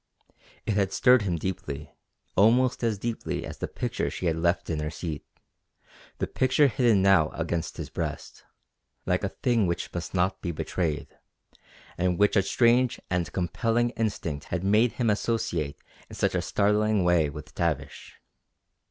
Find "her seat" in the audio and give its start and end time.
4.79-5.23